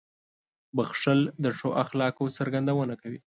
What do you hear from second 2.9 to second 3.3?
کوي.